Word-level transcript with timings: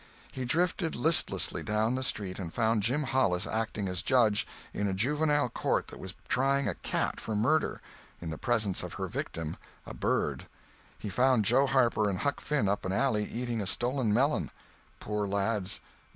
He 0.31 0.45
drifted 0.45 0.95
listlessly 0.95 1.61
down 1.61 1.93
the 1.93 2.01
street 2.01 2.39
and 2.39 2.51
found 2.51 2.81
Jim 2.81 3.03
Hollis 3.03 3.45
acting 3.45 3.87
as 3.87 4.01
judge 4.01 4.47
in 4.73 4.87
a 4.87 4.95
juvenile 4.95 5.47
court 5.49 5.89
that 5.89 5.99
was 5.99 6.15
trying 6.27 6.67
a 6.67 6.73
cat 6.73 7.19
for 7.19 7.35
murder, 7.35 7.81
in 8.19 8.31
the 8.31 8.37
presence 8.39 8.81
of 8.81 8.93
her 8.93 9.07
victim, 9.07 9.57
a 9.85 9.93
bird. 9.93 10.47
He 10.97 11.09
found 11.09 11.45
Joe 11.45 11.67
Harper 11.67 12.09
and 12.09 12.17
Huck 12.17 12.41
Finn 12.41 12.67
up 12.67 12.83
an 12.83 12.91
alley 12.91 13.25
eating 13.25 13.61
a 13.61 13.67
stolen 13.67 14.11
melon. 14.11 14.49
Poor 14.99 15.27
lads! 15.27 15.81